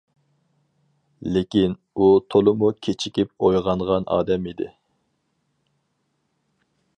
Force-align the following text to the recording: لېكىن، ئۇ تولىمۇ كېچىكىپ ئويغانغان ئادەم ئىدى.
لېكىن، 1.35 1.75
ئۇ 1.93 2.07
تولىمۇ 2.35 2.69
كېچىكىپ 2.87 3.45
ئويغانغان 3.49 4.09
ئادەم 4.17 4.49
ئىدى. 4.53 4.71